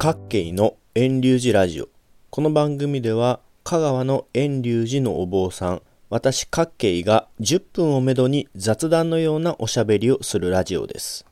[0.00, 1.88] 各系の遠流寺ラジオ。
[2.30, 11.26] この番組では香川の遠流寺のお坊さん私各系が10分をめどに雑談のようなおしゃべりをするラジオです。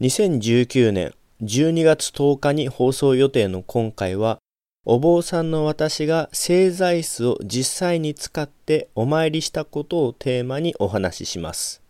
[0.00, 4.38] 2019年12月10日に放送予定の今回は
[4.84, 11.80] お坊さんの私が製材室を実際に使ってお参りしたことをテーマにお話しします。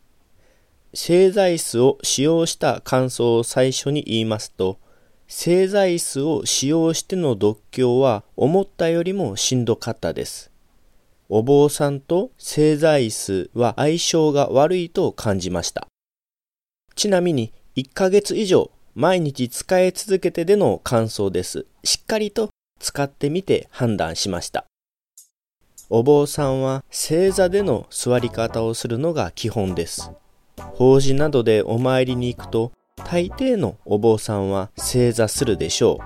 [0.93, 4.84] 製材室を使用した感想を最初に言いますと
[5.37, 10.53] 製材室を使用しての読経は思ったよりもしんどかったです。
[11.29, 15.89] お坊さんと製材室は相性が悪いと感じました。
[16.95, 21.67] ちなみに1ヶ月以上毎日使い続けてでの感想です。
[21.83, 24.65] しっかりと使ってみて判断しました。
[25.91, 30.13] お坊さんは正座での座り方をするのが基本です。
[30.57, 32.71] 法事などでお参りに行くと
[33.05, 36.01] 大抵のお坊さんは正座するでしょ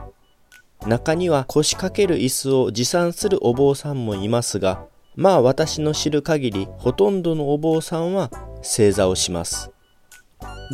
[0.84, 0.88] う。
[0.88, 4.84] 中には腰掛ける椅子を持参するお坊さんもいますが、
[5.16, 8.30] まあ私の知る限りほとんどのお坊さんは
[8.62, 9.70] 正座をします。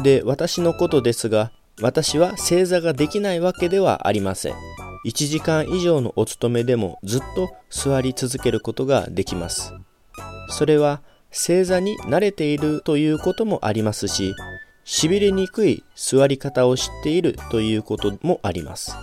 [0.03, 4.55] で、私のことですが、私は正座ができないわけではありません。
[5.07, 9.73] 1時間以上のお勤めでもずっと座り続けることができます。
[10.51, 11.01] それは
[11.31, 14.35] 正座に慣れているということもありますし、
[14.85, 18.97] 痺れにくい座り方を知っているということもあります。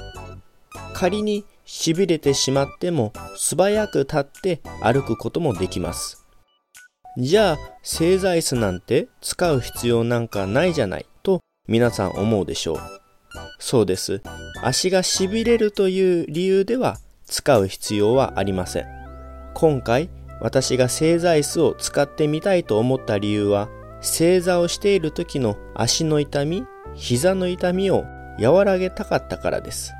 [0.93, 6.25] 仮に痺れてしまっても素早く立って歩くこともできます。
[7.17, 12.79] じゃあ正座椅子なんて使う必要なんかないじゃないと皆さん思うでしょう。
[13.59, 14.21] そうです。
[14.61, 18.85] 足が痺れるという理由では使う必要はありません。
[19.53, 20.09] 今回
[20.41, 23.69] 私が正座椅子を使ってみたいと思った理由は
[24.01, 28.05] 正座をしている時の足の痛み、膝の痛みを
[28.39, 29.93] 和らげたかったからです。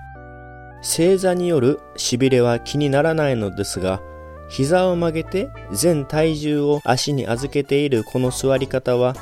[0.82, 4.02] 正座による痺れは気にならないのですが、
[4.50, 9.16] 膝を曲げて全体重を足に預けているこの座り方は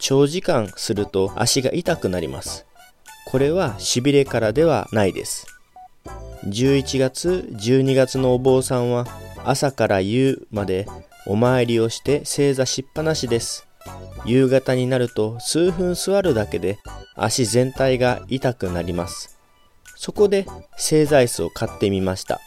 [0.00, 2.66] 長時間すると足が痛くなります。
[3.26, 5.46] これは痺れからではないです。
[6.46, 9.06] 11月、12月のお坊さんは
[9.44, 10.86] 朝から夕まで
[11.26, 13.68] お参りをして正座しっぱなしです。
[14.24, 16.78] 夕方になると数分座るだけで
[17.16, 19.38] 足全体が痛くなります。
[19.96, 20.46] そこで
[20.76, 22.40] 正座椅子を買ってみました。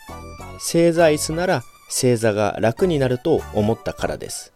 [0.59, 4.53] 正座椅子なら正座が楽になると思ったからです。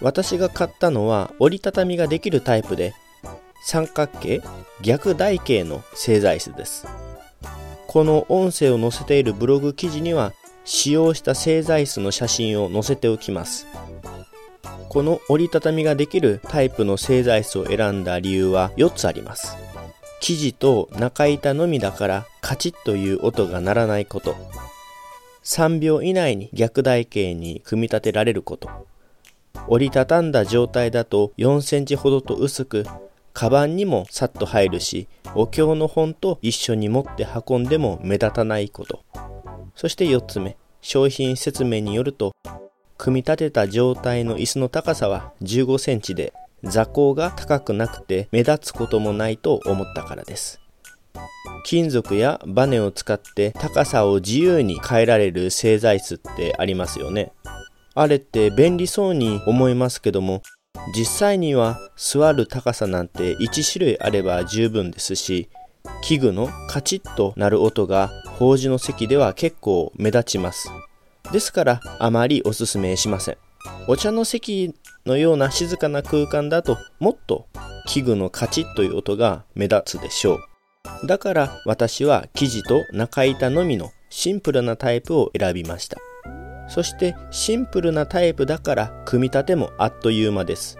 [0.00, 2.94] 私が買ったのは折りたたみができるタイプで
[3.62, 4.42] 三角形
[4.80, 6.86] 逆台形の正座椅子です。
[7.86, 10.32] この音声を載せているブログ記事には
[10.64, 13.66] 使用した正座椅子の写真を載せておきます。
[14.90, 19.56] この折りたたみができるタイプの製材室を選んだ理由は4つあります。
[20.20, 24.34] 生地と中板のみだからカチッという音が鳴らないこと。
[25.44, 28.68] 3秒以内に逆台形に組み立てられること。
[29.68, 32.84] 折りたたんだ状態だと4センチほどと薄く、
[33.32, 35.06] カバンにもさっと入るし、
[35.36, 39.04] お経の本と一緒に持って運んでも目立たないこと。
[39.76, 42.32] そして4つ目、商品説明によると、
[43.00, 50.60] 組み立てた状態の椅子の高さは15センチで座高が高くなくて目立つこともないと思ったからです。
[51.64, 57.32] 金属やバネを使って高さを自由に変えられる製材室ってありますよね。
[57.94, 60.42] あれって便利そうに思いますけども
[60.94, 65.48] 実際には座る高さなんて1種類あれば十分ですし
[66.02, 70.68] 器具のカチッとなる音が法事の席では結構目立ちます。
[71.32, 73.36] ですからあまりおすすめしません。
[73.88, 74.74] お茶の席
[75.06, 77.46] のような静かな空間だともっと
[77.86, 80.38] 器具のカチッという音が目立つでしょ
[81.02, 81.06] う。
[81.06, 85.98] だから私は生地と中板のみのシンプルなタイプを選びました。
[86.68, 90.78] そしてシンプルなタイプだから組み立てもあっという間です。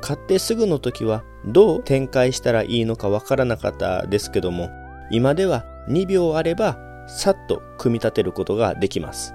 [0.00, 4.70] 買ってすぐの時はどう展開したらいいのかわからなかったですけども
[5.10, 6.78] 今では2秒あれば
[7.08, 9.34] さっと組み立てることができます。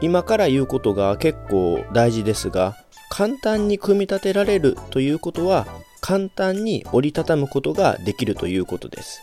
[0.00, 2.76] 今から言うことが結構大事ですが
[3.10, 5.66] 簡単に組み立てられるということは
[6.00, 9.20] 簡単に折りたたむことができるということです。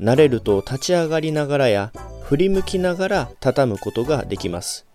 [0.00, 1.92] 慣れると立ち上がりながらや
[2.22, 4.86] 振り向きながら畳むことができます。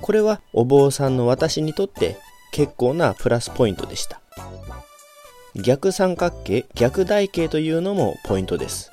[0.00, 2.16] これはお坊さんの私にとって
[2.52, 4.20] 結構なプラスポイントでした。
[5.56, 8.91] 逆三角形逆台形というのもポイントです。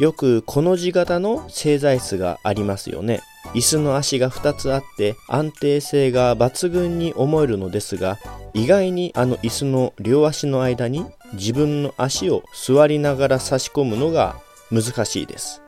[0.00, 3.20] よくこの字型の製材室がありますよね
[3.54, 8.18] 椅子の足が2つあって安定性が抜群に思えるのですが
[8.54, 11.04] 意外にあの椅子の両足の間に
[11.34, 14.36] 自分の足を座りながら差し込むのが
[14.72, 15.62] 難しいです。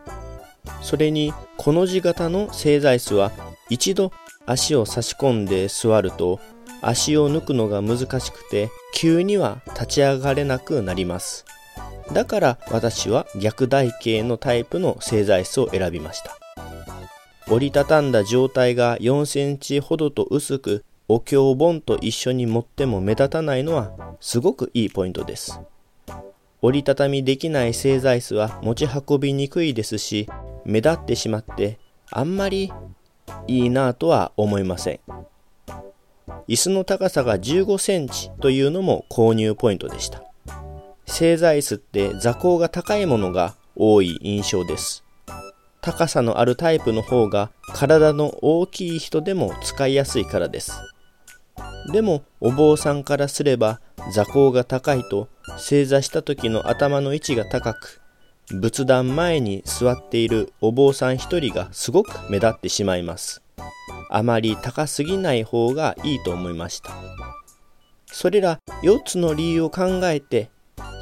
[0.81, 3.33] それに、この字型の正座椅子は
[3.69, 4.13] 一度
[4.47, 6.41] 足を差し込んで座ると
[6.81, 11.45] 足を抜くのが難しくて急には立ち上がれなくなります。
[12.13, 16.37] だから私は逆台形のタイプの正座椅子を選びました。
[17.49, 25.61] 折りたたんだ状態が4センチほどと薄くお経本と一緒に持っても目立たないのはすごくいいポイントです。
[26.61, 30.29] 折りたたみできない製材室は持ち運びにくいですし、
[30.65, 31.79] 目立ってしまって
[32.11, 32.73] あんまり
[33.49, 35.01] いいなとは思いません。
[36.49, 40.23] 椅子の高さが15センチというのも購入ポイントでした。
[41.13, 45.05] 製材椅子って座高が高いものが多い印象です。
[45.83, 50.73] 高さのあるタイプの方が体の大きい人でも使いやすいからです。
[51.93, 53.83] でもお坊さんからすれば
[54.15, 55.29] 座高が高いと
[55.59, 58.01] 正座した時の頭の位置が高く
[58.49, 63.43] 仏壇前に座っているお坊さん一人がすごく目立ってしまいます。
[64.09, 66.93] あまり高すぎない方がいいと思いました。
[68.07, 70.51] それら4つの理由を考えて、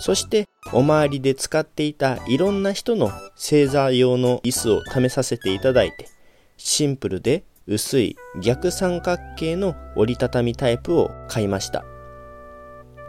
[0.01, 6.09] そしてお周りで使っていたいろんな人の正座用の椅子を試させていただいて、
[6.57, 11.85] シンプルで薄い逆三角形の折りたたみタイプを買いました。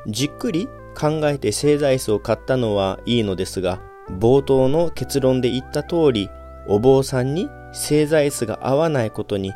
[0.07, 0.67] じっくり
[0.99, 6.29] 考えて製材室を買ったのはいいのですが、冒頭の結論で言った通り、
[6.67, 9.53] お坊さんに製材室が合わないことに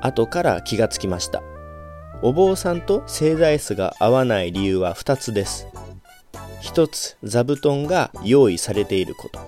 [0.00, 1.42] 後から気がつきました。
[2.22, 5.66] お坊さんと製材室が合わない理由は2つです。
[6.62, 9.40] 1つ、座布団が用意されていること。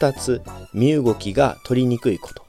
[0.00, 0.42] 2つ、
[0.72, 2.44] 身動きが取りにくいこと。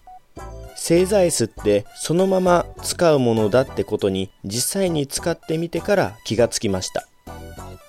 [0.75, 7.07] 製材室ってそのまま使うものだってことに実際に使ってみてから気がつきました。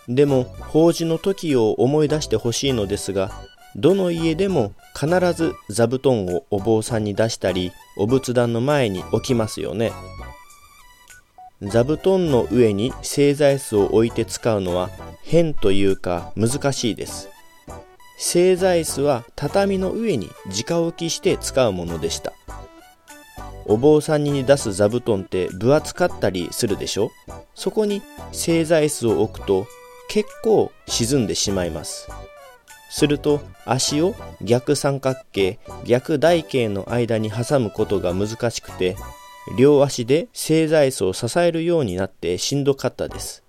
[0.08, 3.30] でも法事の時を思い出してほしいのですが
[3.76, 9.92] どの家でも必ず座布団をお坊さんに出したりお仏壇の前に置きますよね
[11.62, 14.90] 座布団の上に製材室を置いて使うのは
[15.22, 17.28] 変というか難しいです。
[18.18, 20.28] 製材室は畳の上に
[20.68, 22.32] 直置きして使うものでした。
[23.64, 27.10] お坊さんに出す座布団って分厚かったりするでしょ？
[27.54, 29.66] そこに製材室を置くと
[30.08, 32.08] 結構沈んでしまいます。
[32.90, 38.96] すると足を逆三角形、逆台形の間に挟むことが難しくて、
[39.56, 43.42] 両足で正座椅子を支えるようになってしんどかったです。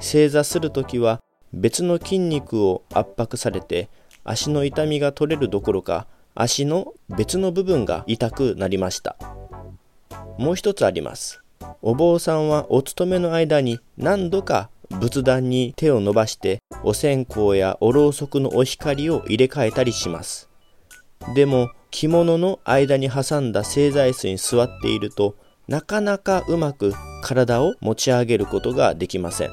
[0.00, 1.22] 正座するときは
[1.52, 3.88] 別の筋肉を圧迫されて
[4.24, 9.16] 足の痛みが取れるどころか足の別の部分が痛くなりました。
[10.38, 11.42] もう一つあります。
[11.80, 20.48] お坊さんはお勤めの間に何度か仏壇に手を伸ばしてお線香やおろうそくのお光を入れ替えたりします。
[21.34, 25.36] でも着物の間に挟んだ正座椅子に座っていると
[25.68, 26.92] なかなかうまく
[27.22, 29.50] 体を持ち上げることができません。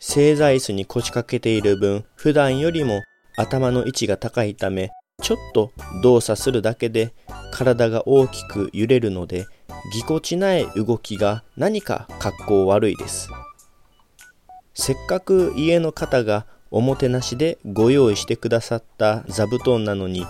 [0.00, 3.02] 正座椅子に腰掛けている分普段よりも
[3.36, 4.90] 頭の位置が高いため
[5.22, 5.70] ちょっと
[6.02, 7.14] 動作するだけで
[7.52, 9.46] 体が大きく揺れるので
[9.94, 13.28] ぎこちない動きが何か格好悪いです。
[14.74, 20.26] せっかく家の方がおもてなしでご用意してくださった座布団なのに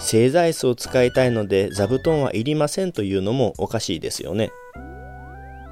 [0.00, 4.50] 製材室を使いたいので座布団はいりませんというのもおかしいですよね。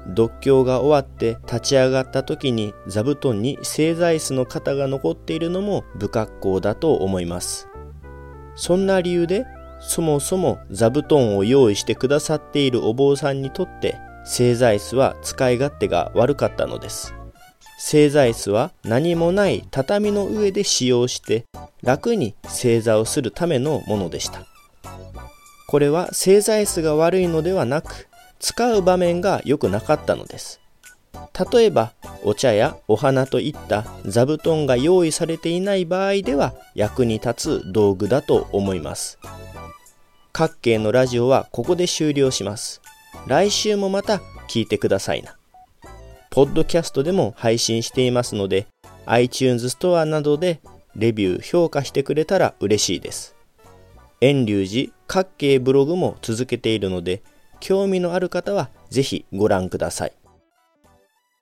[0.09, 7.67] 読経が終わって立ち上がった時に座布団に製材室の方が残っているのも不格好だと思います。
[8.55, 9.45] そんな理由で
[9.79, 17.13] そもそも座布団を用意してくださっているお坊さんにとって製材室は使い勝手が悪かったのです。
[17.79, 21.45] 正座椅子は何もない畳の上で使用して
[21.87, 24.45] 楽に正座をするためのものでした。
[25.69, 30.59] これは正座椅子が悪いのではなく使う場面が良くなかったのです。
[31.53, 31.93] 例えば
[32.25, 39.17] お茶やお花といった座布団が用意されていない場合では役に立つ道具だと思います。
[40.33, 42.81] 各系のラジオはここで終了します。
[43.27, 45.37] 来週もまた聞いてくださいな。
[46.31, 48.67] ポッドキャストでも配信していますので、
[49.05, 50.59] iTunes ストアなどで
[50.97, 53.35] レビュー、評価してくれたら嬉しいです。
[54.19, 57.21] 遠隆寺各系ブログも続けているので、
[57.59, 60.13] 興味のある方はぜひご覧ください。